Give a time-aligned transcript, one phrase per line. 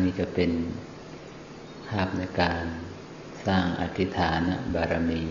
[0.00, 0.50] นี้จะเป็น
[1.88, 2.64] ภาพในการ
[3.46, 4.40] สร้างอธิษฐาน
[4.74, 5.22] บารมี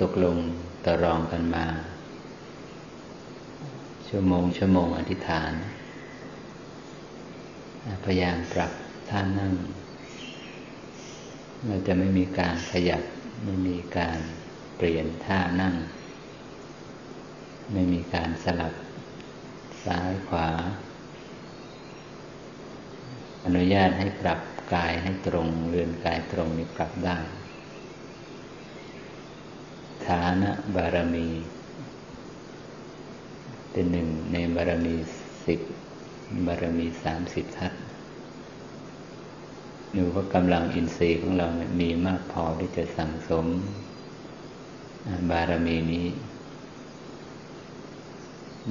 [0.00, 0.36] ตกลง
[0.86, 1.66] ตรองกันมา
[4.08, 5.52] ชั่วโมง ชั่วโมงอธิษฐาน
[8.04, 8.72] พยายามปรับ
[9.10, 9.52] ท่านั่ง
[11.66, 13.02] เราจะไม่มีการขยับ
[13.44, 14.18] ไม่มีการ
[14.76, 15.74] เปลี่ยนท่านั่ง
[17.72, 18.74] ไม่มีการสลับ
[19.84, 20.48] ซ้ายขวา
[23.44, 24.40] อนุญาตให้ปรับ
[24.74, 27.18] กายให้ตรงเรือนกายตรงนี้ปรับได้
[30.06, 31.28] ฐานะบารมี
[33.70, 34.94] เป็นหนึ่งในบารมี
[35.46, 35.60] สิบ
[36.46, 37.72] บารมีสามสิบทัศ
[39.96, 41.46] ดูว่ากำลังอินทรีย์ของเรา
[41.80, 43.46] มีมากพอที่จะสั่งสม
[45.30, 46.06] บารมีนี้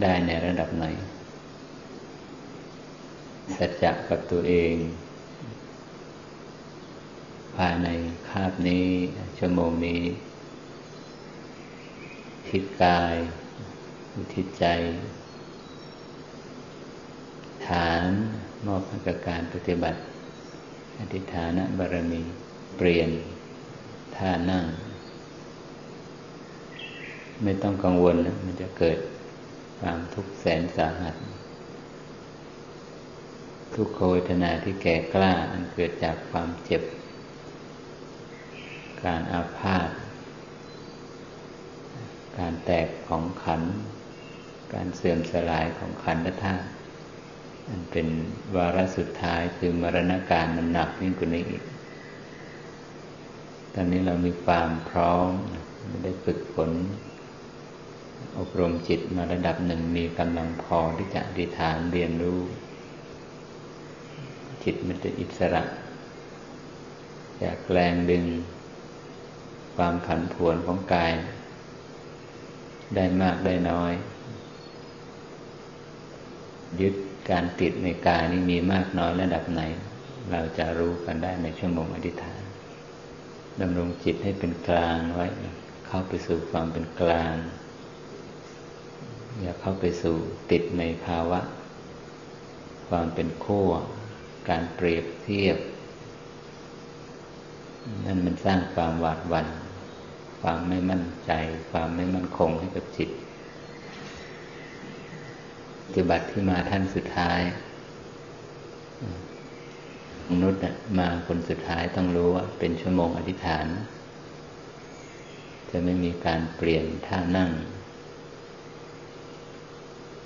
[0.01, 0.85] ได้ในระดับไหน
[3.57, 4.73] สัจจะกับตัวเอง
[7.55, 7.87] ภายใน
[8.29, 8.87] คาบนี้
[9.37, 10.01] ชั่วโมงนี้
[12.49, 13.15] ทิศกาย
[14.33, 14.65] ทิศใจ
[17.67, 18.07] ฐาน
[18.65, 19.99] มอบให้กับการปฏิบัติ
[20.99, 22.21] อธิฐานบารมี
[22.77, 23.09] เปลี่ยน
[24.15, 24.65] ท่านั่ง
[27.43, 28.97] ไม่ต้องกังวลนะมันจะเกิด
[29.79, 31.15] ความทุกข์แสนสาหัส
[33.75, 36.83] ทุกขเวทนาที่แก่กล้าอันเกิดจากความเจ็บ
[39.03, 39.89] การอาพาธ
[42.37, 43.61] การแตกของขัน
[44.73, 46.65] การเสื่อมสลายของขันธธาตุ
[47.69, 48.07] อันเป็น
[48.55, 51.63] วาระสุดท้ายคือมรณการมันหนักยิ่งกว่านี้อีก
[53.73, 55.29] ตอนนี้เรามีความพร้อม
[56.03, 56.71] ได้ฝึกฝน
[58.37, 62.39] อบรมจิตมาระดับหนึ่งมีกำลังพอที่จะอธิษฐานเรียนรู้
[64.63, 65.63] จิตมันจะอิสระ
[67.43, 68.25] จากแรงดึง
[69.75, 71.13] ความผันผวนของกาย
[72.95, 73.93] ได้มากได้น้อย
[76.81, 76.95] ยึด
[77.29, 79.61] การติดในกายนี้มีมากน้อยระดับไหน
[80.31, 82.41] เราจะรู้กันได้ในชั่วโมงอธิษฐาน
[83.61, 85.27] ดำรงจิตให้เป็นกลางไว้
[85.87, 87.35] เข้าไปสู่ความเป็นกลาง
[89.41, 90.15] อย่าเข้าไปสู่
[90.51, 91.39] ติดในภาวะ
[92.89, 93.71] ความเป็นขั้ว
[94.49, 95.57] การเปรียบเทียบ
[98.05, 99.47] นั่นมันสร้างความหวาดหวัน่น
[100.41, 101.31] ความไม่มั่นใจ
[101.71, 103.09] ความไม่มั่นคงให้กับจิต
[105.85, 107.39] ปฏิบัติที่มาท่านสุดท้าย
[110.29, 110.61] มนุษย์
[110.99, 113.65] มาคนสุดท้ายต้องรู้ว่าเป็นชั่วโมงอธิษฐาน
[115.69, 117.51] จะไม่มีการเปลี่ยนท่านั่ง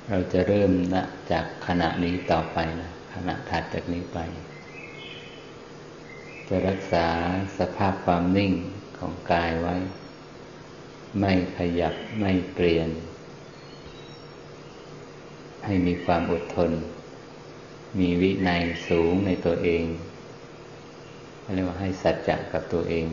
[0.09, 4.17] เราจะเริ่มนะจากขณะนี้ต่อไปนะ ขณะถัดจากนี้ไป
[6.47, 7.07] จะรักษา
[7.57, 8.53] สภาพความนิ่ง
[8.97, 9.75] ของกายไว้
[11.19, 12.89] ไม่ขยับไม่เปลี่ยน
[15.65, 16.71] ให้มีความอดทน
[17.99, 19.83] มีวินัยสูงในตัวเอง
[21.53, 23.05] เรียกว่าให้สัจจะกับตัวเอง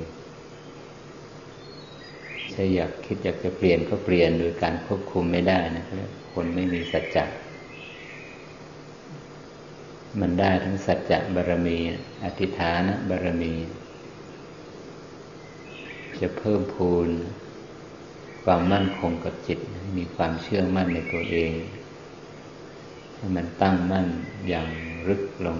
[2.50, 5.84] ใช่อยากคิดอยากจะเปลี่ยนก็เปลี่ยนโดยการควบคุมไม่ได้นะ
[6.32, 7.24] คนไม่มีสัจจะ
[10.20, 11.78] มันได้ทั้งสัจจะบารมี
[12.24, 13.54] อธิฐานบารมี
[16.20, 17.08] จะเพิ่มพูน
[18.44, 19.58] ความมั่นคงกับจิต
[19.96, 21.52] มีความเชื่อมั่นในตัวเอง
[23.14, 24.06] ให้มันตั้งมั่น
[24.48, 24.68] อย่าง
[25.08, 25.58] ลึกลง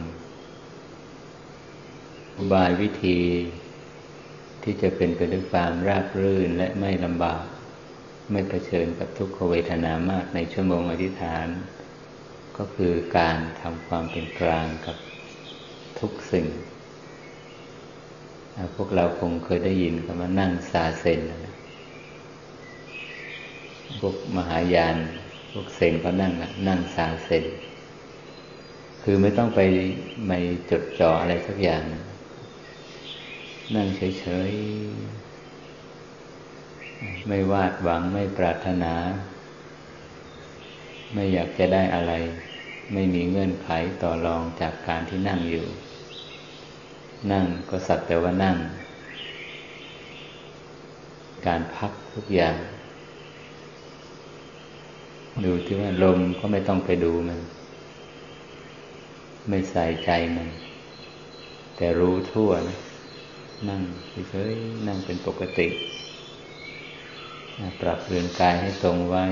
[2.36, 3.18] อุบายวิธี
[4.62, 7.44] ที่จะเป็นไปด้วยความราบรื่นและไม่ลำบาก
[8.30, 11.46] ไม่เผชิญกับทุกขเวทนามากในชั่วโมงอธิษฐาน
[12.58, 14.96] ก็คือการทำความเป็นกลางกับ
[16.00, 16.46] ทุกสิ่ง
[18.76, 21.54] พวกเราคงเคยได้ยินคำว่านั่งซาเซนนะ
[24.00, 24.96] พวกมหายาน
[25.52, 26.32] พวกเซนก็นั่ง
[26.68, 27.44] นั่งสาเซน
[29.02, 29.60] คือไม่ต้องไป
[30.26, 30.38] ไม่
[30.70, 31.82] จดจ่ออะไรสักอย่าง
[33.74, 38.94] นั่งเฉยๆ ไม่วาดหวังไม่ปรารถนา
[41.12, 42.12] ไม่อยากจะได้อะไร
[42.92, 43.68] ไม่มีเงื่อนไข
[44.02, 45.66] ต่อรองจากการที่นั่งอยู่
[47.32, 48.56] นั่งก็สักแต่ว่านั่ง
[51.46, 52.56] การพักทุกอย่าง
[55.44, 57.40] ดูที่ว่าลมก็ไม่ต้องไปดูมัน
[59.48, 60.48] ไม่ใส่ใจมัน
[61.76, 62.78] แต่รู้ทั่วนะ
[63.68, 63.82] นั่ง
[64.30, 65.68] เฉยๆนั่งเป็นปกติ
[67.80, 69.24] ปรับเรือนกายให้ตรงไว้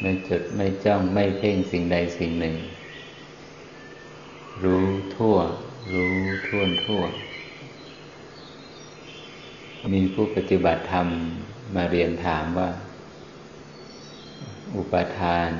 [0.00, 2.56] ไม่จดไม่จ้องไม่เพ่งสิ่งใดสิ่งหนึ่ง
[4.62, 5.36] รู้ทั่ว
[5.92, 6.14] รู้
[6.48, 7.02] ท่วนทั่ว
[9.92, 11.06] มีผู้ปฏิบัติธรรม
[11.74, 12.70] มาเรียนถามว่า
[14.76, 15.50] อุปทาน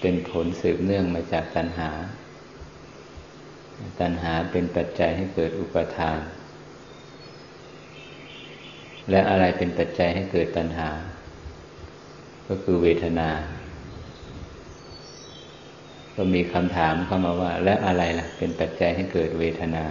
[0.00, 1.90] เป็นผลสืบเนื่องมาจากตัณหา
[4.00, 6.18] ตัณหาเป็นปัจจัยให้เกิดอุปทาน
[9.10, 10.88] และอะไรเป็นปัจจัยให้เกิดตัณหา
[12.48, 13.30] ก็คือเวทนา
[16.16, 19.84] ก็มีคำถามเข้ามาว่า และอะไรล่ะ เป็นปัจจัยให้เกิดเวทนา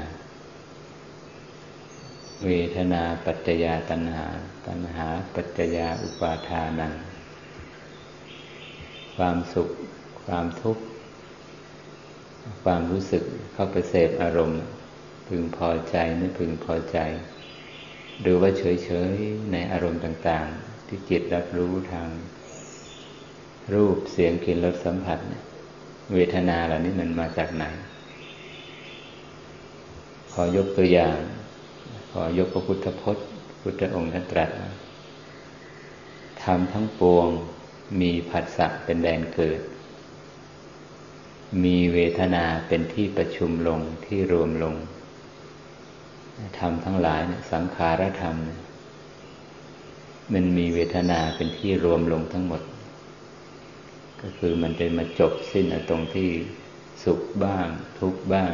[2.46, 4.26] เวทนาปัจจยาตัณหา
[4.68, 6.94] ตัณหา ปัจจยาอุปาทานัง
[9.16, 9.70] ความสุข
[10.26, 10.84] ความทุกข์
[12.64, 13.24] ความรู้สึก
[13.54, 14.62] เข้าไปเสพอารมณ์
[15.28, 16.98] พึงพอใจไม่พึงพอใจ
[18.22, 22.10] หรือว่าเฉยๆในอารมณ์ต่าง ๆ ที่จิตรับรู้ทาง
[23.74, 25.20] รูปเสียงกลิ่นรสสัมผัส
[26.14, 27.64] เวทนาเหล่านี้มันมาจากไหน
[30.32, 31.18] ขอยกตัวอย่าง
[32.12, 33.26] ขอยกพระพุทธพจน์
[33.62, 34.50] พุทธองค์ท่านตรัส
[36.44, 37.28] ทำทั้งปวง
[38.02, 39.62] มีผัสสะเป็นแดนเกิด
[41.64, 44.76] มีเวทนาเป็นที่ประชุมลงที่รวมลง
[46.58, 47.22] ธรรมทั้งหลาย
[47.52, 48.36] สังขารธรรม
[50.34, 52.62] มันมีเวทนาเป็นที่รวมลงทั้งหมด
[54.28, 56.32] ก็คือมันจะมาจบสิ้นตรงที่
[57.04, 57.68] สุขบ้าง
[58.00, 58.54] ทุกบ้าง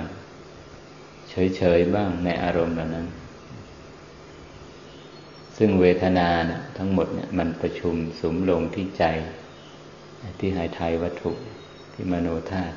[1.29, 3.07] เฉยๆบ้างในอารมณ์เหล่านั้น
[5.57, 9.05] ซึ่งเวทนานะทั้งหมดเนี่ยมันประชุมสมลงที่ใจ
[10.39, 11.31] ที่หายไทยวัตถุ
[11.93, 12.75] ที่มโนธาตุ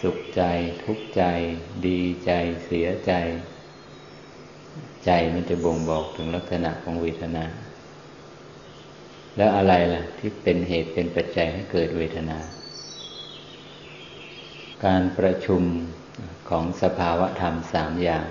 [0.00, 0.42] สุขใจ
[0.84, 1.22] ทุกใจ
[1.86, 2.30] ดีใจ
[2.66, 3.12] เสียใจ
[5.04, 7.44] ใจมันจะบ่งบอกถึงลักษณะของเวทนา
[9.36, 12.38] แล้วอะไรล่ะ ที่เป็นเหตุเป็นปัจจัยให้เกิดเวทนา
[14.84, 15.62] การประชุม
[16.48, 18.26] ของสภาวะธรรมสามอย่าง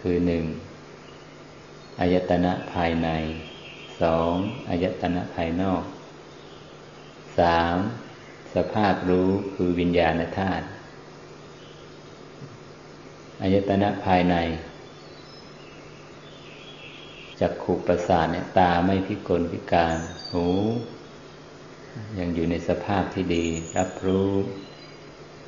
[0.00, 0.44] คือหนึ่ง
[2.00, 3.08] อายตนะภายใน
[4.00, 4.32] สอง
[4.70, 5.82] อายตนะภายนอก
[7.38, 7.76] สาม
[8.54, 10.64] สภาพรู้คือวิญญาณธาตุ
[13.42, 14.36] อายตนะภายใน
[17.40, 19.96] จักขุประสาทเนี่ย ตาไม่พิกลพิการ
[20.32, 20.46] หู
[22.18, 23.44] ยังอยู่ในสภาพที่ดี
[23.78, 24.30] รับรู้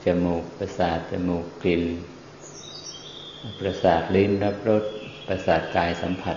[0.05, 1.85] จมูกประสาทจมูกกลิ่น
[3.59, 4.85] ประสาทลิ้นรับรส
[5.27, 6.37] ประสาทกายสัมผัส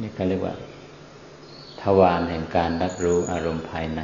[0.00, 0.54] นี่ก็เรียกว่า
[1.80, 4.00] ทวารแห่งการรับรู้อารมณ์ภายใน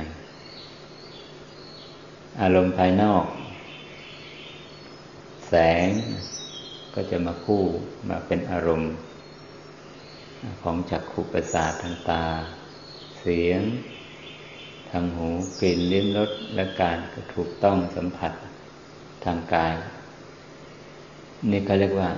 [2.43, 3.25] อารมณ์ภายนอก
[5.49, 5.55] แส
[5.87, 5.88] ง
[6.94, 7.62] ก็จะมาคู่
[8.09, 8.93] มาเป็นอารมณ์
[10.62, 12.24] ของจักขุประสาททางตา
[13.20, 13.60] เสียง
[14.90, 15.28] ทางหู
[15.60, 18.32] กลิ่นลิ้มรสและการก็ถูกต้องสัมผัส
[19.24, 19.74] ทางกาย
[21.50, 22.10] นี่เขาเรียกว่า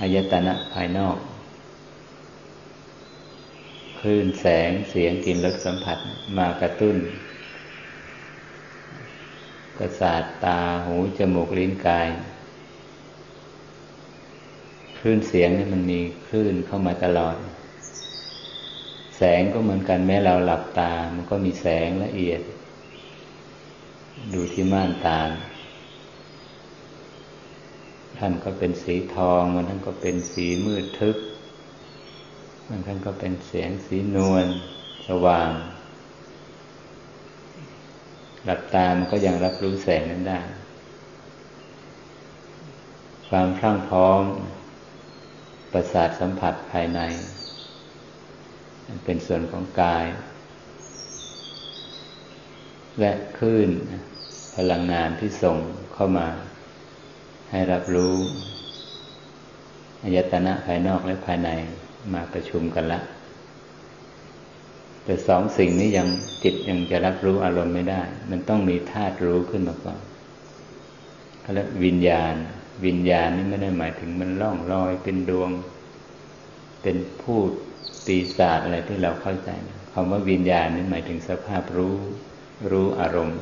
[0.00, 1.16] อายตนะภายนอก
[3.98, 5.98] คลื่นแสงเสียงกลิ่นรสสัมผัส
[6.36, 6.96] มากระตุ้น
[9.76, 12.08] ประสาทตาหูจมูกลิ้นกาย
[14.98, 17.36] คลื่นเสียงนี่มันมีคลื่นเข้ามาตลอด
[19.16, 22.40] แสงก็เหมือนกันแม้เราหลับตา มันก็มีแสงละเอียด
[24.34, 25.20] ดูที่ม่านตา
[28.18, 31.16] ท่านก็เป็นสีทองมันท่านก็เป็นสีมืดทึบ
[32.68, 34.46] มันท่านก็เป็นเสียงสีนวล
[35.08, 35.50] สว่าง
[38.44, 40.40] หลับตามันก็ยังรับรู้แสงนั้นได้
[43.28, 44.22] ความพรั่งพร้อม
[45.72, 47.00] ประสาทสัมผัสภายใน
[49.04, 50.06] เป็นส่วนของกาย
[53.00, 53.70] และคลื่น
[54.56, 55.56] พลังงานที่ส่ง
[55.94, 56.28] เข้ามา
[57.50, 58.14] ให้รับรู้
[60.02, 61.50] อายตนะภายนอกและภายใน
[62.12, 63.00] มาประชุมกันละ
[65.04, 66.08] แต่สองสิ่งนี้ยัง
[66.44, 70.00] จิตยังจะรับรู้อารมณ์ไม่ได้ มันต้องมีธาตุรู้ขึ้นมาก่อน
[71.40, 72.34] เขาเรียกวิญญาณ
[72.84, 75.50] วิญญาณนี่ไม่ได้หมายถึงมันล่องลอยเป็นดวง
[76.82, 77.38] เป็นผู้
[78.06, 79.50] ปีศาจอะไรที่เราเข้าใจ
[79.92, 81.96] คำว่าวิญญาณนี่หมายถึงสภาพรู้
[82.70, 83.40] รู้อารมณ์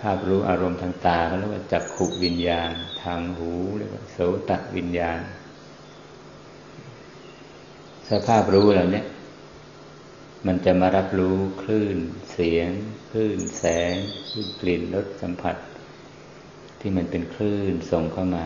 [0.00, 2.70] ภาพรู้อารมณ์ทางตาเขาเรียกว่าจักขุวิญญาณ
[3.02, 5.20] ทางหูเรียกว่าโสตวิญญาณ
[8.10, 9.02] สภาพรู้เหล่านี้
[10.46, 11.96] มันจะมารับรู้คลื่น
[12.32, 12.70] เสียง
[13.10, 13.94] คลื่นแสง
[14.30, 15.56] คลื่นกลิ่นรสสัมผัส
[16.80, 18.44] ที่มันเป็นคลื่นส่งเข้ามา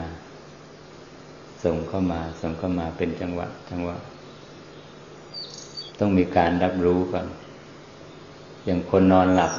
[1.65, 3.97] ส่งเข้ามา ส่งเข้ามาเป็นจังหวะ จังหวะ
[5.99, 7.27] ต้องมีการรับรู้ก่อน
[8.65, 9.53] อย่างคนนอนหลับ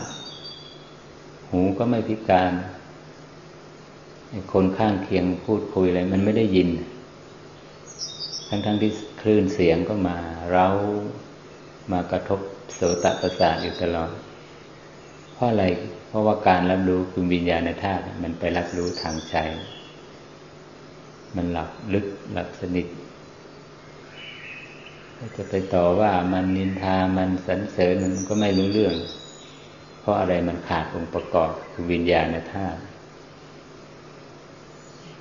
[1.50, 2.52] หูก็ไม่พิการ
[4.54, 6.70] คนข้างเคียงพูดคุยอะไรมันไม่ได้ยิน
[8.48, 8.92] ทั้งๆทที่
[9.22, 10.18] คลื่นเสียงก็มา
[10.52, 10.68] เรา
[11.92, 12.40] มากระทบ
[12.76, 14.12] โสตประสาทอยู่ตลอด
[15.34, 15.66] เพราะอะไร
[16.16, 19.36] ราะว่าการรับรู้คือวิญญาณธาตุมันไปรับรู้ทางใจ
[21.36, 22.88] มันหลับลึกหลับสนิท
[25.38, 28.96] จะไปต่อว่ามันนินทามันสรรเสริญมันก็ไม่รู้เรื่อง
[30.00, 32.80] เพราะอะไรมันขาดองค์ประกอบคือวิญญาณธาตุ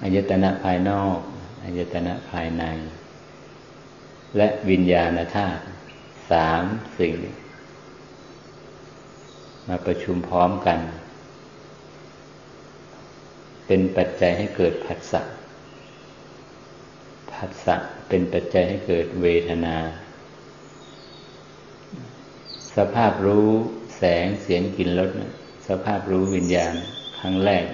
[0.02, 1.18] อายตนะภายนอก
[1.64, 2.64] อายตนะภายใน
[4.36, 5.62] และวิญญาณธาตุ
[6.30, 6.62] สาม
[6.98, 7.14] สิ่ง
[9.68, 10.78] มาประชุมพร้อมกัน
[13.66, 15.22] เป็นปัจจัยให้เกิดผัสสะ
[17.32, 17.76] ผัสสะ
[18.08, 19.76] เป็นปัจจัยให้เกิดเวทนา
[22.76, 23.48] สภาพรู้
[23.96, 25.10] แสงเสียงกลิ่นรส
[25.68, 26.74] สภาพรู้วิญญาณ
[27.18, 27.66] ครั้งแรก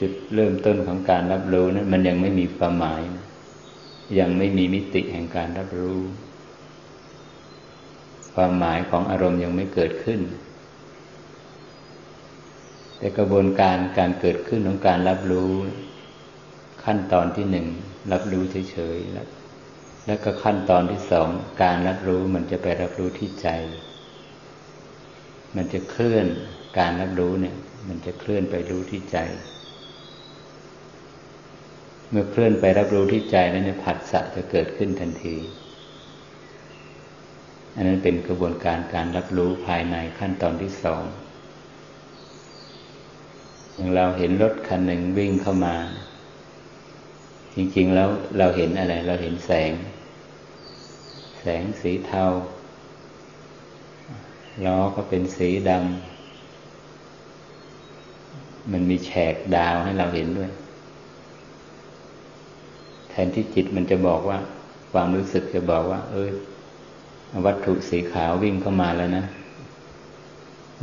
[0.00, 3.02] จุดเริ่มต้นของการรับรู้นั้นมันยังไม่มีความหมาย
[4.18, 6.00] ยังไม่มีมิติแห่งการรับรู้
[8.36, 10.20] ความหมายของอารมณ์ยังไม่เกิดขึ้น
[12.98, 15.52] แต่กระบวนการการเกิดขึ้นของการรับรู้
[16.84, 17.66] ขั้นตอนที่หนึ่ง
[18.12, 19.28] รับรู้เฉยๆแล้ว
[20.06, 21.28] แล้วก็ขั้นตอนที่สอง
[21.62, 23.48] การรับรู้มันจะไปรับรู้ที่ใจ
[25.56, 26.26] มันจะเคลื่อน
[26.78, 27.56] การรับรู้เนี่ย
[27.88, 29.18] มันจะเคลื่อนไปรู้ที่ใจ
[32.10, 35.36] เมื่อเคลื่อนไปรับรู้ที่ใจแล้วเนี่ยผัสสะจะเกิดขึ้นทันที
[37.76, 41.02] อันนั้นเป็นกระบวนการการรับรู้ภายในขั้นตอนที่สอง
[43.74, 45.76] อย่างเราเห็นรถคันหนึ่งวิ่งเข้ามา
[47.54, 49.72] จริง ๆ แล้วเราเห็นอะไร เราเห็นแสง
[51.40, 52.24] แสงสีเทา
[54.64, 60.50] ล้อก็เป็นสีดำมันมีแฉกดาวให้เราเห็นด้วย
[63.10, 64.38] แทนที่จิตมันจะบอกว่า
[64.92, 66.30] ความรู้สึกจะบอกว่า เออ
[67.44, 69.24] วัตถุสีขาววิ่งเข้ามาแล้วนะ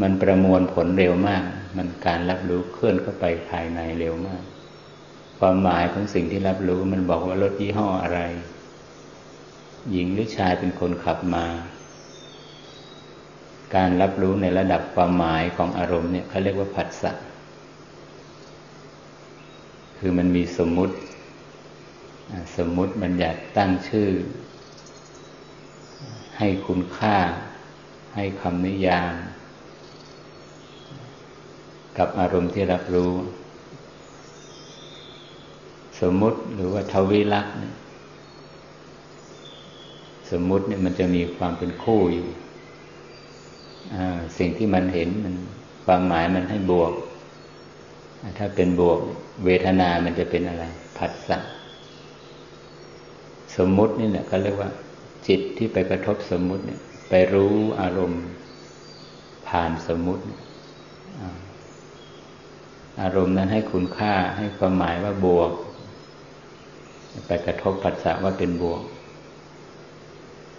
[0.02, 1.44] มันประมวลผลเร็วมาก
[1.78, 4.44] มันการรับรู้เคลื่อนเข้าไปภายในเร็วมาก
[5.40, 8.20] ความหมายของสิ่งที่รับรู้มันบอกว่ารถยี่ห้ออะไร
[9.92, 11.46] หญิงหรือชายเป็นคนขับมา
[13.76, 17.12] การรับรู้ในระดับความหมายของอารมณ์เนี่ยเขาเรียกว่าผัสสะ
[19.98, 20.96] คือมันมีสมมุติ
[22.58, 24.10] สมมุติบัญญัติตั้งชื่อ
[26.38, 27.18] ให้คุณค่า
[28.16, 29.14] ให้คำนิยาม
[31.98, 33.14] กับอารมณ์ที่รับรู้
[36.02, 37.54] สมมุติหรือว่าทวิลักษ์
[40.32, 42.28] สมมุติเนี่ยมันจะมีความเป็นคู่อยู่
[44.38, 45.36] สิ่งที่มันเห็นมัน
[45.86, 46.94] ความหมายมันให้บวก
[48.38, 49.00] ถ้าเป็นบวก
[49.46, 50.64] เวทนามันจะเป็นอะไร
[50.98, 51.38] ผัสสะ
[53.56, 54.70] สมมุตินี่แหละเขาเรียกว่า
[55.28, 58.24] จิตที่ไปกระทบสมมุติเนี่ย ไปรู้อารมณ์
[59.48, 60.24] ผ่านสมมุติ
[63.02, 65.52] อารมณ์นั้นให้คุณค่าให้ความหมายว่าบวก
[67.28, 68.82] ไปกระทบผัสสะว่าเป็นบวก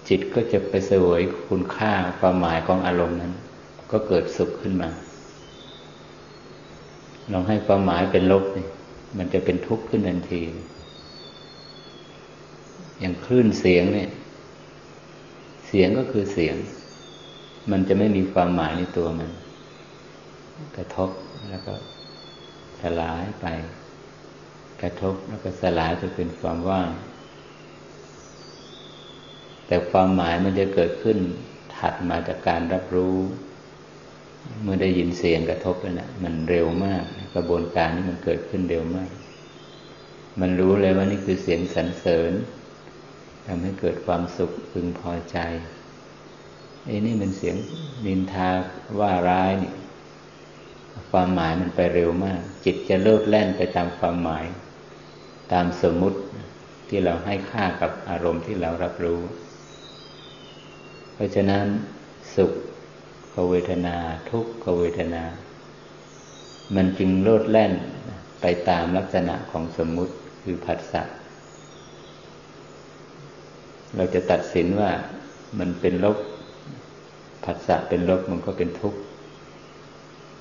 [0.09, 3.33] จิตก็จะไปเสวยคุณค่าความหมายของอารมณ์นั้น
[3.91, 4.91] ก็เกิดสุขขึ้นมา
[7.33, 8.67] ลองให้ความหมายเป็นลบนี่
[9.19, 10.43] มันจะเป็นทุกข์ขึ้นทันที
[13.01, 14.11] อย่างคลื่นเสียงเนี่ย
[15.67, 16.57] เสียงก็คือเสียง
[17.71, 19.31] มันจะไม่มีความหมายในตัวมัน
[20.77, 21.11] กระทบ
[21.51, 21.75] แล้วก็
[22.81, 23.47] สลายไป
[24.83, 26.91] กระทบแล้วก็สลายไปเป็นความว่าง
[29.67, 31.19] แต่ความหมายมันจะเกิดขึ้น
[31.77, 33.17] ถัดมาจากการรับรู้
[34.63, 37.05] เมื่อได้ยินเสียงกระทบแล้วนะมันเร็วมาก
[37.35, 39.11] กระบวนการนี้มันเกิดขึ้นเร็วมาก
[40.41, 42.33] มันรู้เลยว่านี่คือเสียงสรรเสริญ
[43.47, 45.39] ทำให้เกิดความสุขพึงพอใจ
[46.85, 47.57] ไอ้นี่มันเสียง
[48.07, 48.51] นินทา
[49.01, 49.73] ว่าร้ายนี่
[51.11, 54.45] ความหมายมันไปเร็วมาก จิตจะเลิกแล่นไปตามความหมาย
[55.53, 56.19] ตามสมมุติ
[56.89, 59.21] ที่เราให้ค่ากับอารมณ์ที่เรารับรู้
[61.15, 61.67] เพราะฉะนั้น
[62.35, 62.53] สุข
[63.51, 63.97] เวทนา
[64.31, 65.25] ทุกขเวทนา
[66.75, 67.73] มันจึงโลดแล่น
[68.41, 71.03] ไปตามลักษณะของสมมุติคือผัสสะ
[73.97, 74.91] เราจะตัดสินว่า
[75.59, 76.19] มันเป็นลบ
[77.45, 79.01] ผัสสะเป็นลบมันก็เป็นทุกข์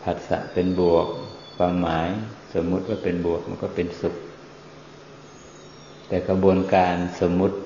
[0.04, 1.08] ผัสสะเป็นบวก
[1.56, 2.10] ความหมาย
[2.54, 4.16] สมมุติว่าเป็นบวกมันก็เป็นสุข
[6.08, 7.58] แต่กระบวนการสมมุติ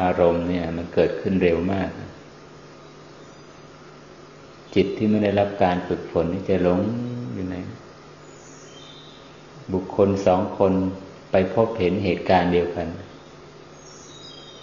[0.00, 1.90] อารมณ์เนี่ย มันเกิดขึ้นเร็วมาก
[4.74, 6.80] จิตที่ไม่ได้รับการฝึกฝนนี่จะหลง
[7.32, 7.56] อยู่ไหน
[9.72, 10.72] บุคคลสองคน
[11.30, 12.88] ไปพบเห็นเหตุการณ์เดียวกัน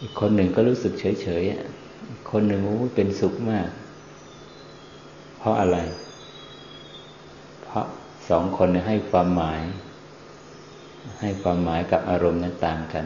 [0.02, 3.70] อีกคนหนึ่งก็รู้สึกเฉยๆคนหนึ่งโอ้เป็นสุขมาก
[5.38, 5.78] เพราะอะไร
[7.64, 7.86] เพราะ
[8.30, 9.62] สองคนให้ความหมาย
[11.22, 13.06] ให้ความหมายกับอารมณ์นั้นต่างกัน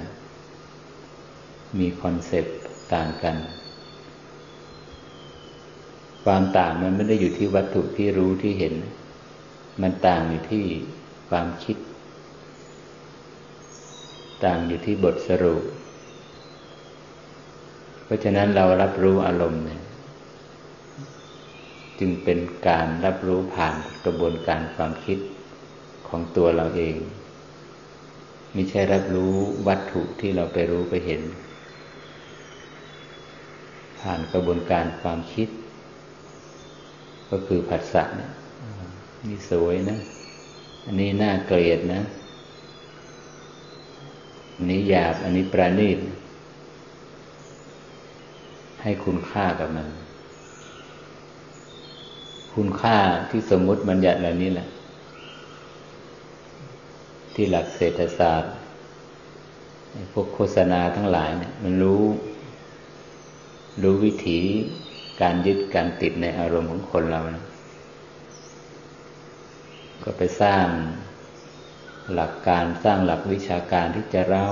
[1.79, 2.57] มีคอนเซปต์
[2.93, 3.35] ต่างกัน
[6.23, 8.73] ความต่างมันไม่ได้อยู่ที่วัตถุที่รู้ที่เห็น
[9.81, 10.65] มันต่างอยู่ที่
[11.29, 11.77] ความคิด
[14.45, 15.63] ต่างอยู่ที่บทสรุป
[18.09, 19.81] เพราะฉะนั้นเรารับรู้อารมณ์เนี่ย
[21.99, 23.75] จึงเป็นการรับรู้ผ่าน
[24.05, 25.19] กระบวนการความคิด
[26.07, 26.95] ของตัวเราเอง
[28.53, 29.33] ไม่ใช่รับรู้
[29.67, 31.21] วัตถุที่เราไปรู้ไปเห็น
[33.99, 35.49] ผ่านกระบวนการความคิด
[37.29, 38.31] ก็คือผัสสะเนี่ย
[39.27, 39.99] นี่สวยนะ
[40.85, 42.01] อันนี้น่าเกลียดนะ
[44.55, 45.99] อันนี้หยาบ อันนี้ประณีต
[48.81, 49.87] ให้คุณค่ากับมัน
[52.53, 52.97] คุณค่า
[53.29, 54.67] ที่สมมุติบัญญัติเหล่านี้แหละ
[57.33, 58.53] ที่หลักเศรษฐศาสตร์
[60.13, 62.03] พวกโฆษณาทั้งหลายเนี่ย มันรู้
[63.83, 64.39] รู้วิถี
[65.21, 67.45] การยึดการติดในอารมณ์ของคนเรานะ
[70.03, 70.65] ก็ไปสร้าง
[72.13, 74.47] หลักการสร้างหลักวิชาการที่จะเล่า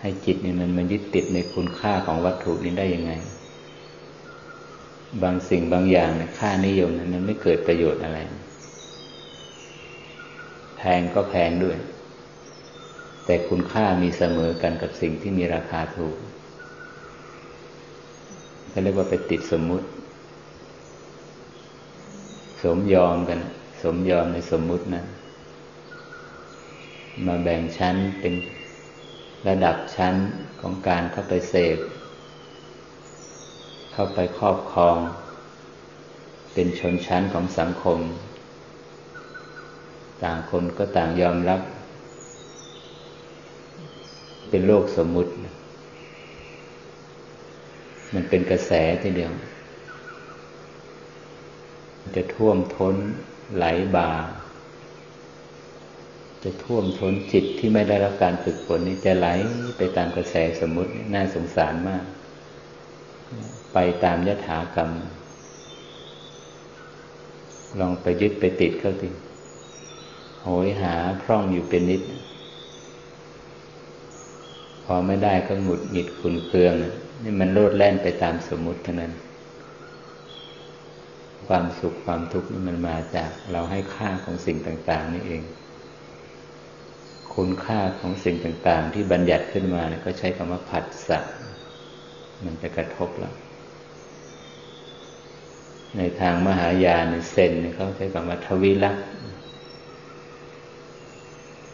[0.00, 3.12] ให้จิตเนี่มันมันยึดติดในคุณค่าของวัตถุนี้ได้ยังไง
[5.22, 8.18] บางสิ่งบางอย่างนค่านิยมนั้นมันไม่เกิดประโยชน์อะไร
[10.76, 11.76] แพงก็แพงด้วย
[13.24, 16.16] แต่คุณค่ามีเสมอกันกับสิ่งที่มีราคาถูก
[18.72, 19.86] ก็เรียกว่าไปติดสมมุติ
[22.62, 23.40] สมยอมกัน
[23.82, 25.04] สมยอมในสมมุตินะ
[27.26, 28.34] มาแบ่งชั้นเป็น
[29.48, 30.14] ระดับชั้น
[30.60, 31.78] ของการเข้าไปเสพ
[33.92, 34.96] เข้าไปครอบครอง
[36.52, 37.98] เป็นชนชั้นของสังคม
[40.22, 41.60] ต่างคนก็ต่างยอมรับ
[44.48, 45.32] เป็นโลกสมมุติ
[48.14, 48.72] มันเป็นกระแส
[49.02, 49.32] ทีเดียว
[52.16, 52.96] จะท่วมท้น
[53.56, 53.64] ไหล
[53.96, 54.10] บ่า
[56.42, 59.28] จะท่วมท้นจิตที่ไม่ได้รับการฝึกฝนนี้จะไหล
[59.78, 62.04] ไปตามกระแสสมมติน่าสงสารมาก
[63.74, 64.90] ไปตามยถากรรม
[67.80, 69.08] ลองไปยึดไปติดเข้าติ
[70.42, 72.02] โหยหาพร่องอยู่เป็นนิด
[74.84, 76.72] พอไม่ได้ก็หงุดหงิดขุนเคือง
[77.22, 79.12] นี่มันโลดแล่นไปตามสมมติเท่านั้น
[81.46, 85.42] ความสุขความทุกข์นี่มันมาจากเราให้ค่าของสิ่งต่าง ๆ นี่เอง
[87.34, 91.18] คุณค่าของสิ่งต่างๆ ที่บัญญัติขึ้นมาก็ใช้คำว่าผัสสะ
[92.44, 93.30] มันจะกระทบเรา
[95.96, 99.00] ในทางมหายานเซนเขาใช้คำว่าทวิลักษ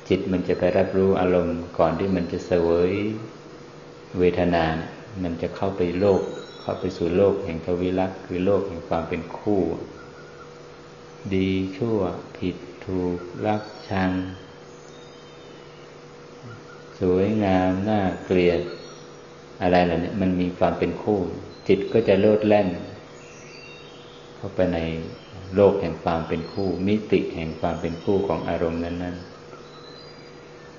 [0.08, 2.92] จิตมันจะไปรับรู้อารมณ์ก่อนที่มันจะเสวย
[4.18, 4.64] เวทนา
[5.22, 6.22] มันจะเข้าไปโลก
[6.60, 9.62] เข้าไปสู่โลกแห่งทวิลักษ์คือโลกแห่งความเป็นคู่
[11.34, 11.98] ดีชั่ว
[12.36, 14.10] ผิดถูกรักชัง
[17.00, 18.60] สวยงามน่าเกลียด
[19.62, 21.18] อะไรเหล่านี้มันมีความเป็นคู่
[21.68, 22.68] จิตก็จะโลดแล่น
[24.36, 24.78] เข้าไปใน
[25.54, 29.16] โลกแห่งความเป็นคู่ มิติแห่งความเป็นคู่ของอารมณ์นั้น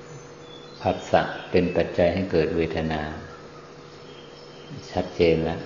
[0.04, 3.02] ๆผัสสะเป็นปัจจัยให้เกิดเวทนา
[4.92, 5.60] ชัดเจนแล้ว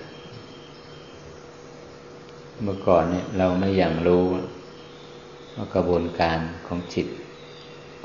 [2.62, 7.06] เมื่อก่อนเนี่ยเราไม่อย่างรู้ว่ากระบวนการของจิต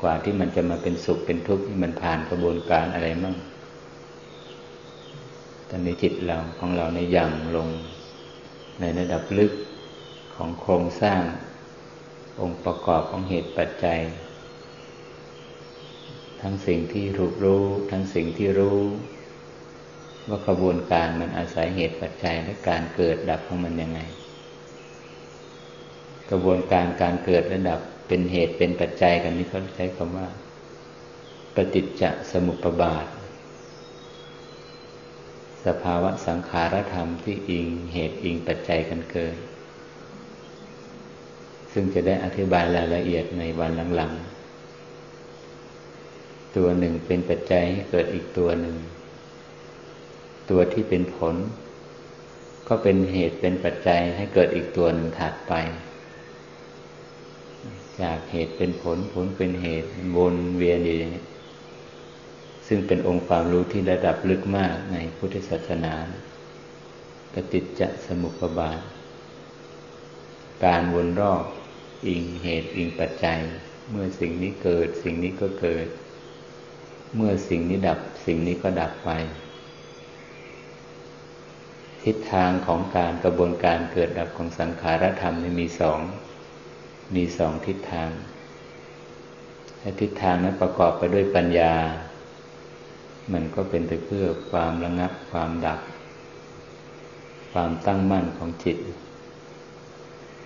[0.02, 3.36] กว่าที่มันจะมาเป็นสุขเป็นทุกข์มันผ่านกระบวนการอะไรมั่ง
[5.68, 7.68] ตอนนี้จิตเราของเราในย่างลง
[8.80, 9.52] ในระดับลึก
[10.34, 11.20] ของโครงสร้าง
[12.40, 14.00] องค์ประกอบของเหตุปัจจัย
[16.40, 18.80] ทั้งสิ่งที่ถูกรู้ทั้งสิ่งที่รู้
[20.28, 24.00] ว่ากระบวนการมันอาศัยเหตุปัจจัยและการเกิดดับของมันยังไง
[26.30, 30.28] กระบวนการการเกิดและดับ เป็นเหตุเป็นปัจจัยกันนี้เขาใช้คำว่า
[31.54, 33.06] ปฏิจจสมุปบาท
[35.66, 39.36] สภาวะสังขารธรรมที่อิงเหตุอิงปัจจัยกันเกิด
[41.72, 48.76] ซึ่งจะได้อธิบายรายละเอียดในวันหลังๆ ตัวหนึ่งเป็นปัจจัยให้เกิดอีกตัวหนึ่ง
[50.50, 51.36] ตัวที่เป็นผล
[52.68, 55.52] ก็เป็นเหตุเป็นปัจจัยให้เกิดอีกตัวหนึ่งถัดไป
[58.02, 61.24] จากเหตุเป็นผลผลเป็นเหตุวนเวียนอยู่อย่างนี้
[62.66, 65.94] ซึ่งเป็นองค์ความรู้ที่ระดับลึกมากในพุทธศาสนา
[67.32, 68.80] ปฏิจจสมุปบาท
[70.64, 71.44] การวนรอบ
[72.06, 73.40] อิงเหตุอิงปัจจัย
[73.90, 75.86] เมื่อสิ่งนี้เกิดสิ่งนี้ก็เกิด
[77.14, 79.10] เมื่อสิ่งนี้ดับสิ่งนี้ก็ดับไป
[82.02, 86.00] ทิศทางของการกระบวนการเกิดดับของสังขารธรรมมีสอง
[87.14, 88.10] มีสองทิศทาง
[89.80, 91.74] และทิศทางนั้นประกอบไปด้วยปัญญา
[93.32, 95.80] มันก็เป็นไปเพื่อความระงับความดับ
[97.52, 98.78] ความตั้งมั่นของจิต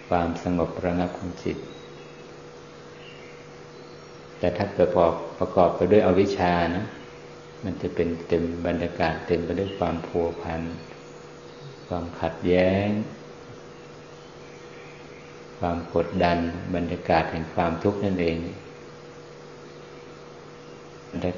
[0.09, 1.57] ความสงบระงับของจิต
[4.38, 6.87] แต่ถ้าประกอบประกอบไปด้วยอวิชชานะ
[7.64, 10.62] มันจะเป็นเต็มบรรยากาศเต็มไปด้วยความพัวพัน
[11.87, 12.88] ความขัดแย้ง
[15.62, 16.38] ความกดดัน
[16.75, 18.37] บรรยากาศแห่งความทุกข์นั่นเอง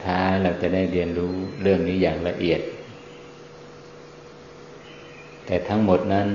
[0.07, 2.61] ท้ายเราจะได้เรียนรู้เรื่องนี้อย่างละเอียด
[5.47, 6.29] แต่ทั้งหมดนั้น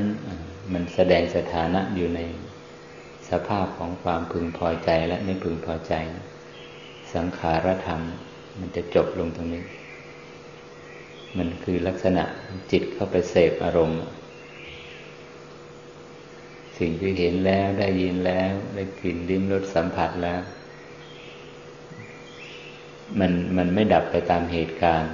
[0.74, 2.20] มันแสดงสถานะอยู่ใน
[3.30, 5.94] สภาพของความพึงพอใจและไม่พึงพอใจ
[7.14, 8.02] สังขารธรรม
[8.60, 9.64] มันจะจบลงตรงนี้
[11.38, 12.24] มันคือลักษณะ
[12.72, 14.02] จิตเข้าไปเสพอารมณ์
[16.80, 20.42] สิ่งที่เห็นแล้วได้ยินแล้ว ได้กลิ่นลิ้มรสสัมผัสแล้ว
[23.20, 25.14] มันมันไม่ดับไปตามเหตุการณ์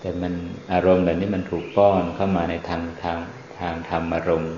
[0.00, 0.32] แต่มัน
[0.72, 3.18] อารมณ์แบบนี้มันถูกป้อนเข้ามาในทางทาง
[3.58, 4.54] ทางธรรมอารมณ์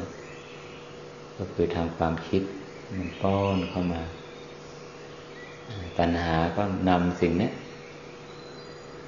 [1.39, 2.43] ก็คือทางความคิด
[2.97, 4.03] มันป้อนเข้ามา
[5.99, 7.51] ปัญหาก็นำสิ่งนี้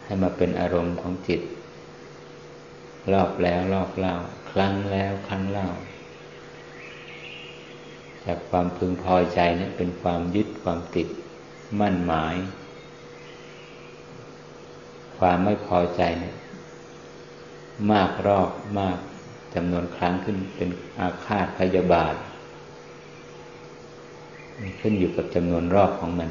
[0.05, 1.41] ให้มาเป็นอารมณ์ของจิต
[3.13, 4.15] รอบแล้วรอบเล่า
[4.51, 5.69] ครั้งแล้วครั้งเล่า
[8.25, 11.09] จากความพึงพอใจนี่เป็นความยึดความติด
[11.81, 12.37] มั่นหมาย
[15.19, 16.33] ความไม่พอใจนี่
[17.91, 18.99] มากรอบมาก
[19.55, 22.15] จำนวนครั้งขึ้นเป็นอาฆาตพยาบาท
[24.81, 26.31] ขึ้นอยู่กับจำนวนรอบของมัน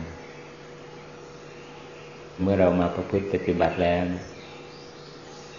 [2.41, 4.03] เมื่อเรามาประพฤติปฏิบัติแล้ว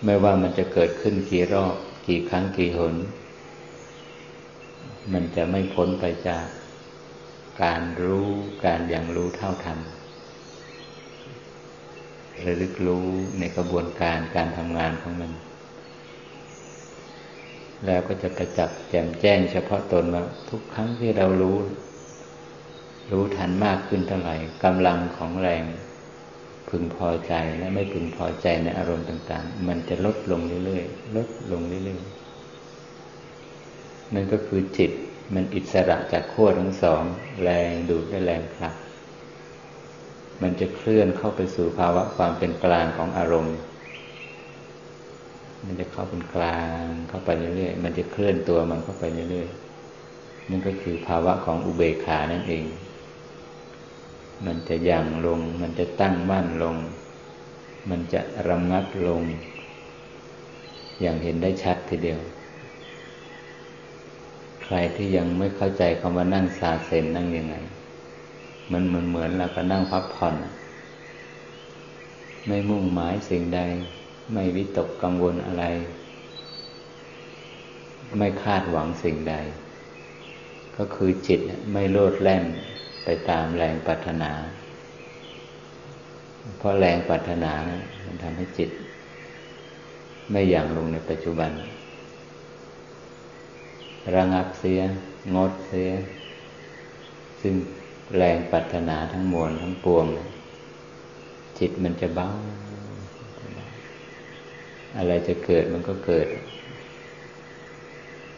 [0.04, 2.94] ไม่ว่ามันจะเกิดขึ้นกี่รอบ กี่ครั้งกี่หน
[5.12, 6.46] มันจะไม่พ้นไปจาก
[7.62, 8.26] การรู้
[8.64, 9.78] การอย่างรู้เท่าทัน
[12.44, 13.06] ระลึกรู้
[13.38, 15.32] ในกระบวนการการทำงานของมัน
[17.86, 21.56] แล้วก็จะกระจับแจ่มแจ้งเฉพาะตนว่าทุกครั้งที่เรารู้
[23.10, 24.34] รู้ทันมากขึ้นเท่าไหร่
[24.64, 25.62] กำลังของแรง
[26.68, 32.20] พึงพอใจและไม่พึงพอใจในอารมณ์ต่าง ๆ มันจะลดลงเรื่อยๆลดลงเรื่อยๆ
[34.14, 34.90] นั่นก็คือจิต
[35.34, 37.02] มันอิสระจากขั้วทั้งสอง
[37.42, 38.74] แรงดูดและแรงผลัก
[40.42, 43.56] มันจะเคลื่อนเข้าไปสู่ภาวะความเป็นกลางของอารมณ์
[45.64, 52.64] มันจะเข้าเป็นกลางเข้าไปเรื่อยๆ มันจะเคลื่อนตัวมันเข้าไปเรื่อยๆ นั่นก็คือภาวะของอุเบกขานั่นเอง
[54.46, 56.76] มันจะยั่งลง มันจะตั้งมั่นลง
[57.90, 59.22] มันจะระงับลง
[61.00, 62.20] อย่างเห็นได้ชัดทีเดียว
[64.62, 67.56] ใครที่ยังไม่เข้าใจคำว่านั่งซาเซนนั่งยังไง
[68.72, 70.34] มันเหมือนเหมือนเราก็นั่งพักผ่อน
[72.46, 73.60] ไม่มุ่งหมายสิ่งใด
[74.32, 75.64] ไม่วิตกกังวลอะไร
[78.18, 79.34] ไม่คาดหวังสิ่งใด
[80.76, 81.40] ก็คือจิต
[81.72, 82.44] ไม่โลดแล่น
[83.04, 84.30] ไปตามแรงปรารถนา
[86.58, 87.52] เพราะแรงปรารถนา
[88.04, 88.70] มันทำให้จิต
[90.30, 91.50] ไม่อย่างลงในปัจจุบัน
[94.16, 94.80] ระงับเสีย
[95.34, 95.90] งดเสีย
[97.40, 97.54] ซึ่ง
[98.16, 100.06] แรงปรารถนาทั้งมวลทั้งปวง
[101.58, 102.28] จิตมันจะเบา
[104.96, 106.28] อะไรจะเกิดมันก็เกิด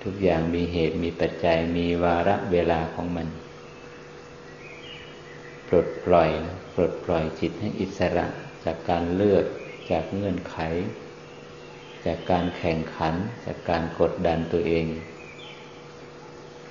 [0.03, 3.27] ทุกอย่างมีเหตุมีปัจจัยมีวาระเวลาของมัน
[5.73, 6.31] ลดปล่อย
[6.75, 8.27] ปลดปล่อยจิตให้อิสระ
[8.65, 9.45] จากการเลือก
[9.91, 10.57] จากเงื่อนไข
[12.07, 14.87] จากการแข่งขัน จากการกดดันตัวเอง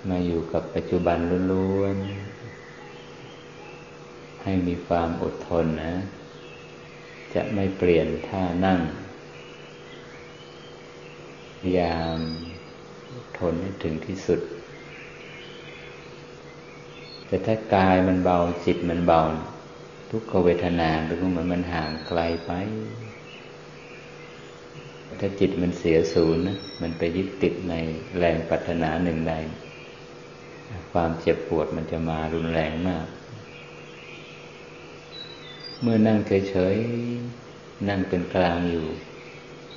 [0.09, 1.17] มาอยู่กับปัจจุบัน
[1.51, 2.03] ล้วนๆ
[4.43, 5.95] ให้มีความอดทนนะ
[7.33, 8.79] จะไม่เปลี่ยนท่านั่ง
[11.59, 12.17] พยายาม
[13.39, 14.39] ทนให้ถึงที่สุด
[17.31, 19.21] แต่ถ้ากายมันเบาจิตมันเบา
[20.11, 22.51] ทุกขเวทนาดูเหมือนมันห่างไกลไป
[25.19, 27.73] ถ้าจิตมันเสียศูนย์นะมันไปยึดติดใน
[28.19, 29.33] แรงปัฒนาหนึ่งใด
[30.91, 33.07] ความเจ็บปวดมันจะมารุนแรงมาก
[35.81, 38.87] เมื่อนั่งเฉยๆนั่งเป็นกลางอยู่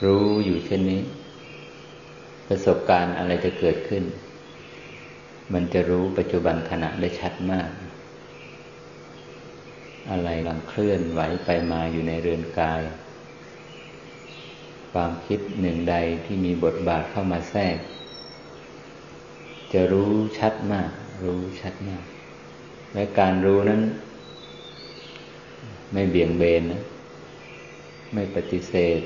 [0.04, 1.02] รู้อยู่เช่นนี้
[2.48, 4.02] ประสบการณ์อะไรจะเกิดขึ้น
[5.52, 7.70] มันจะรู้ปัจจุบันขณะได้ชัดมาก
[10.10, 12.80] อะไรกำลังเคลื่อนไหวไปมาอยู่ในเรือนกาย
[14.92, 17.76] ความคิดหนึ่งใดที่มีบทบาทเข้ามาแทรก
[19.72, 20.90] จะรู้ชัดมาก
[21.24, 22.04] รู้ชัดมาก
[22.94, 23.82] และการรู้นั้น
[25.92, 26.82] ไม่เบี่ยงเบนนะ
[28.12, 29.00] ไม่ปฏิเสธ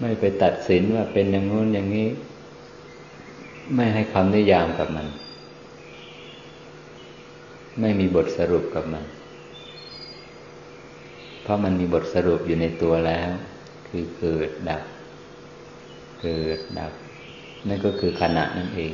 [0.00, 2.08] ไม่ไปตัดสินว่าเป็นอย่างงู้นอย่างนี้
[3.74, 5.06] ไม่ให้คำนิยามกับมัน
[7.80, 9.04] ไม่มีบทสรุปกับมัน
[11.42, 13.30] เพราะมันมีบทสรุปอยู่ในตัวแล้ว
[13.88, 14.82] คือเกิดดับ
[16.22, 16.92] เกิดดับ
[17.68, 18.92] นั่นก็คือขณะนั่นเอง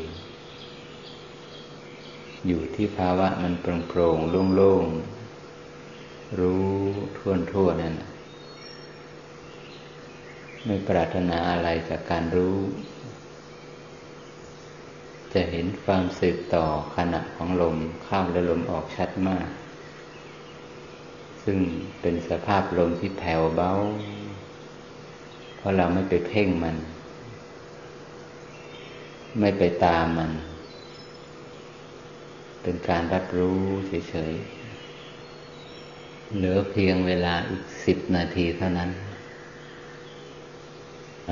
[2.46, 4.18] อยู่ที่ภาวะมันโปร่งโปร่ง
[4.56, 6.68] โล่งๆ รู้
[7.16, 7.94] ทั่วทั่วนั่น
[10.64, 12.56] ไม่ปรารถนาอะไรจากการรู้
[15.36, 16.64] จะเห็นความสืบต่อ
[16.96, 19.48] ขณะของลมเข้าและลมออกชัดมาก
[21.44, 21.58] ซึ่ง
[22.00, 23.70] เป็นสภาพลมที่แผ่วเบา
[25.56, 26.76] เพราะเราไม่ไปเพ่งมัน
[29.40, 30.32] ไม่ไปตามมัน
[32.62, 33.60] เป็นการรับรู้
[34.10, 38.90] เฉยๆ เหลือเพียงเวลาอีกสิบนาทีเท่านั้น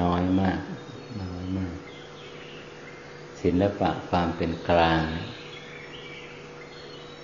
[0.00, 0.58] น้อยมาก
[1.22, 1.83] น้อยมาก
[3.48, 5.02] ศิลปะความเป็นกลาง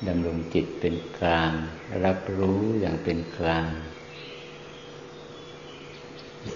[0.06, 1.50] ดำรงจิตเป็นกลาง
[2.04, 3.66] รับรู้อย่างเป็นกลาง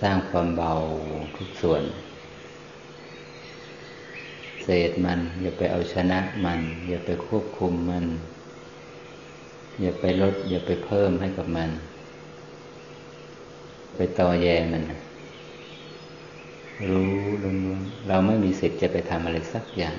[0.01, 0.73] สร้างความเบา
[1.37, 1.83] ทุกส่วน
[4.63, 8.07] เศษมัน อย่าไปเอาชนะมัน อย่าไปควบคุมมัน
[9.81, 11.71] อย่าไปลด อย่าไปเพิ่มให้กับมัน
[13.97, 14.83] ไปต่อแยมัน
[16.89, 17.59] รู้ล้วน
[18.09, 19.97] เราไม่มีสิทธิ์จะไปทำอะไรสักอย่าง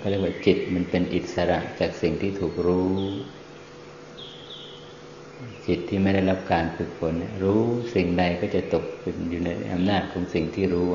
[0.00, 2.96] ก็เรียกว่าจิตมันเป็นอิสระจากสิ่งที่ถูกรู้
[5.66, 7.62] จิตที่ไม่ได้รับการฝึกฝนรู้
[7.94, 10.88] สิ่งใดก็จะตกเป็นอยู่ในอำนาจของสิ่งที่รู้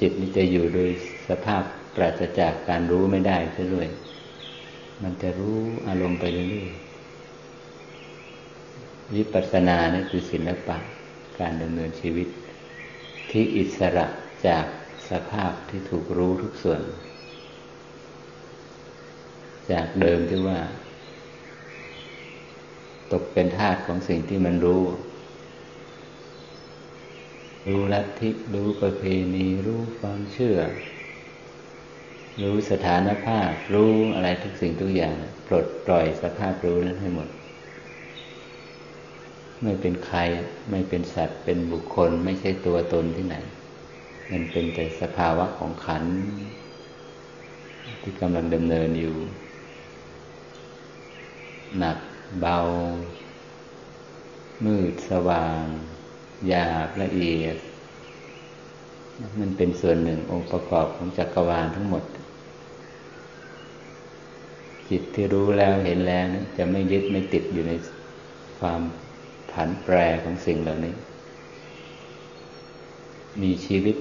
[0.00, 0.90] จิตนี้จะอยู่โดย
[1.28, 1.62] สภาพ
[1.96, 3.88] ปราศจากการรู้ไม่ได้ซะด้วย
[5.02, 5.56] มันจะรู้
[5.88, 6.85] อารมณ์ไปเรื่อยๆ
[9.14, 10.76] วิปัสสนานี่คือศิลปะ
[11.40, 12.28] การดำเนินชีวิต
[13.30, 14.06] ที่อิสระ
[14.46, 14.64] จาก
[15.10, 16.80] สภาพที่ถูกรู้ทุกส่วน
[19.70, 20.60] จากเดิมที่ว่า
[23.12, 24.82] ตกเป็นทาสของสิ่งที่มันรู้
[27.68, 30.58] รู้ลัทธิรู้ประเพณีรู้ความเชื่อ
[32.42, 35.14] รู้สถานภาพรู้อะไรทุกสิ่งทุกอย่าง
[35.46, 37.28] ปลดปล่อยสภาพรู้นั้นให้หมด
[39.62, 40.18] ไม่เป็นใคร
[40.70, 43.36] ไม่เป็นสัตว์ เป็นบุคคล ไม่ใช่ตัวตนที่ไหน
[44.30, 46.04] มันเป็นแต่สภาวะของขัน
[48.00, 49.14] ที่กำลังดำเนินอยู่
[51.78, 51.98] หนัก
[52.40, 52.58] เบา
[54.64, 55.62] มืดสว่าง
[56.48, 57.56] หยาบละเอียด
[59.40, 62.04] มันเป็นส่วนหนึ่งองค์ประกอบของจักรวาลทั้งหมด
[64.90, 66.26] จิตที่รู้แล้วเห็นแล้ว
[66.58, 67.72] จะไม่ยึดไม่ติดอยู่ใน
[68.58, 68.80] ความ
[69.56, 70.94] ผันแปรของสิ่งเหล่านี้
[73.42, 73.96] มีชีวิต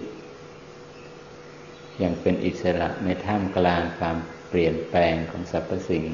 [2.00, 4.18] อย่างเป็นอิสระในท่ามกลางความ
[4.50, 6.06] เปลี่ยนแปลงของสรรพสิ่ง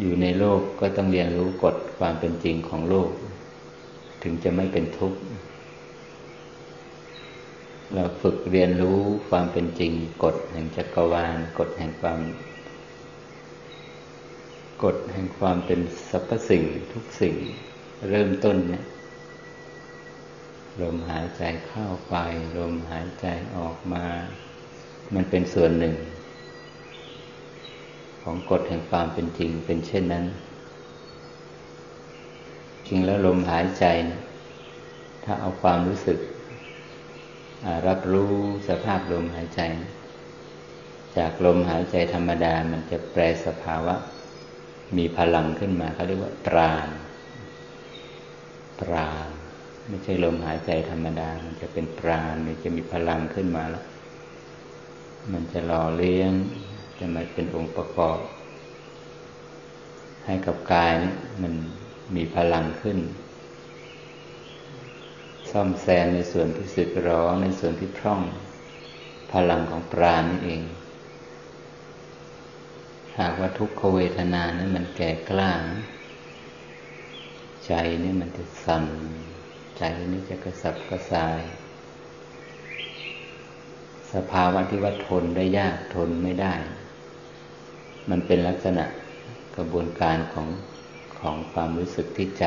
[0.00, 3.10] อยู่ในโลกก็ต้องเรียนรู้กฎความเป็นจริงของโลก
[4.22, 5.20] ถึงจะไม่เป็นทุกข์
[7.92, 9.92] เราฝึกเรียนรู้ความเป็นจริง
[10.24, 12.20] กฎแห่งจักรวาล กฎแห่งความ
[14.84, 17.34] กฎแห่งความเป็นสรรพสิ่งทุกสิ่ง
[18.10, 18.84] เริ่มต้นเนี่ย
[20.82, 22.16] ลมหายใจเข้าไป
[22.58, 24.04] ลมหายใจออกมา
[25.14, 25.94] มันเป็นส่วนหนึ่ง
[28.22, 30.24] ของกฎแห่งความเป็นจริงเป็นเช่นนั้น
[32.86, 33.84] จริงแล้วลมหายใจ
[35.24, 36.18] ถ้าเอาความรู้สึก
[37.86, 38.32] รับรู้
[38.68, 39.60] สภาพลมหายใจ
[41.16, 43.96] จากลมหายใจธรรมดามันจะแปลสภาวะ
[44.96, 46.88] มีพลังขึ้นมาเขาเรียกว่าปราณ
[48.80, 49.28] ปราณ
[49.88, 53.84] ไม่ใช่ลมหายใจธรรมดา มันจะเป็นปราณมันจะมีพลังขึ้นมาแล้ว
[55.32, 56.32] มันจะหล่อเลี้ยง
[56.98, 58.18] จะมาเป็นองค์ประกอบ
[60.26, 61.54] ให้กับกายนี้มัน
[62.16, 62.98] มีพลังขึ้น
[65.50, 68.22] ซ่อมแซมในส่วนที่สึกร้อนในส่วนที่พร่อง
[69.32, 70.62] พลังของปราณนี่เอง
[73.18, 75.52] หากว่าทุกขเวทนานั้นมันแก่กล้า
[77.66, 77.72] ใจ
[78.02, 78.84] นี่มันจะสั่น
[79.78, 81.40] ใจนี่จะกระสับกระส่าย
[84.12, 86.54] สภาวะที่ว่าทนได้ยากทนไม่ได้
[88.10, 88.84] มันเป็นลักษณะ
[89.56, 90.48] กระบวนการของ
[91.18, 92.46] ของความรู้สึกที่ใจ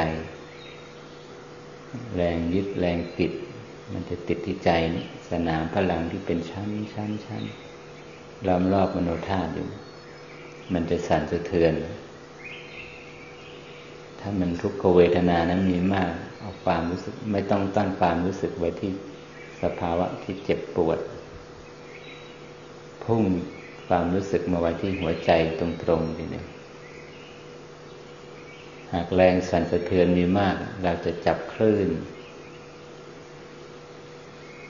[2.15, 3.32] แรงยึดแรงติด
[3.91, 7.43] มันจะติดที่ใจนี่สนามพลังที่เป็นชั้นชั้นชั้น
[8.47, 9.67] ล้อมรอบมโนธาตุอยู่
[10.73, 11.73] มันจะสั่นสะเทือน
[14.19, 18.91] ถ้ามันทุกขเวทนานั้นมีมากเอาความรู้สึก ไม่ต้องตั้งความรู้สึกไว้ที่
[19.62, 20.99] สภาวะที่เจ็บปวด
[23.03, 23.23] พุ่ง
[23.88, 26.43] ความรู้สึกมาไว้ที่หัวใจตรงๆทีนี้
[28.93, 31.89] หากแรงสั่นสะเทือนมีมาก เราจะจับคลื่น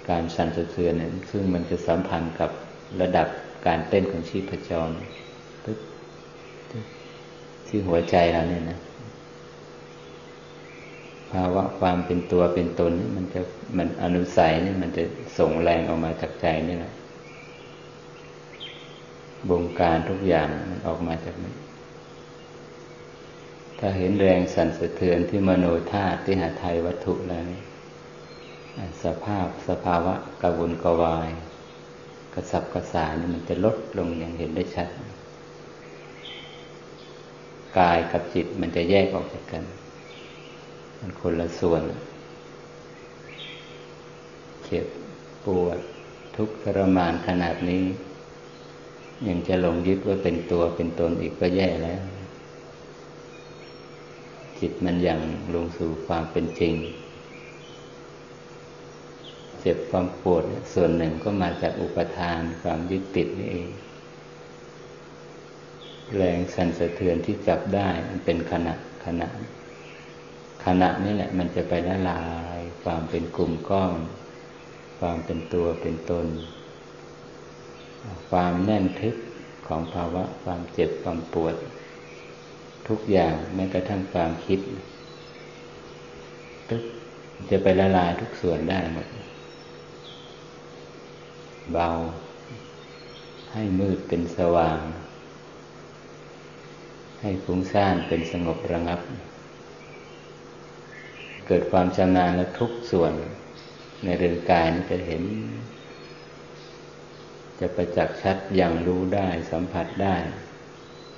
[0.10, 2.52] การสั่นสะเทือนเนี่ยซึ่งมันจะสัมพันธ์กับ
[3.02, 3.28] ระดับ
[3.68, 4.90] การเต้นของชีพจร
[7.68, 8.80] ที่หัวใจเราเนี่ยนะ
[11.32, 13.42] ภาวะความเป็นตัวเป็นตนนี่มันจะ
[13.78, 15.04] มันอนุสัยนี่มันจะ
[15.38, 16.94] ส่งแรงออกมาจากใจนี่แหละ
[19.50, 21.54] บงการทุกอย่างมันออกมาจากนี้
[23.80, 27.62] ถ้าเห็นแรงสั่นสะเทือนที่มโนธาตุที่หาไทยวัตถุแล้วนี่
[29.04, 31.30] สภาพสภาวะกระวนกระวาย
[32.34, 34.90] กระสับกระสายนี่มันจะลดลงอย่างเห็นได้ชัด
[37.78, 39.64] กายกับจิตมันจะแยกออกจากกัน
[41.00, 41.82] มันคนละส่วน
[44.66, 44.86] เจ็บ
[45.46, 45.80] ปวด
[46.36, 47.84] ทุกข์ทรมานขนาดนี้
[49.28, 52.02] ยังจะหลงยึดว่าเป็นตัวเป็นตนอีกก็แย่แล้ว
[54.60, 55.20] จิตมันยัง
[55.54, 56.74] ลงสู่ความเป็นจริง
[59.62, 63.68] เจ็บความปวดส่วนหนึ่งก็มาจากอุปทานความยึดติดนี่เอง
[66.16, 68.74] แรงสั่นสะเทือนที่จับได้มันเป็นขณะ
[69.06, 69.28] ขณะ
[70.66, 72.24] ขณะนี้แหละ มันจะไปละลา
[72.58, 74.00] ย ความเป็นกลุ่มก้อน
[75.00, 76.28] ความเป็นตัวเป็นตน
[78.30, 79.16] ความแน่นทึบ
[79.68, 81.56] ของภาวะความเจ็บความปวด
[82.88, 84.60] ทุกอย่างแม้กระทั่งความคิด
[86.70, 86.84] ตึก
[87.50, 89.08] จะไปละลายทุกส่วนได้หมด
[91.74, 91.90] เบา
[93.54, 94.80] ให้มืดเป็นสว่าง
[97.22, 99.00] ให้ฟุ้งซ่านเป็นสงบระงับ
[101.48, 103.14] เกิดความชำนาญและทุกส่วน
[104.04, 105.24] ในเรือนกายนี่จะเห็น
[107.60, 110.16] จะประจักษ์ชัดอย่างรู้ได้สัมผัสได้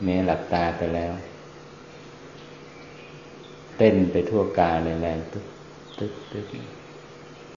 [0.03, 1.13] แม้หลับตาไปแล้ว
[3.77, 5.45] เต้นไปทั่วกายเลยแรงตึ๊ก
[5.99, 6.47] ตึ๊กตึ๊ก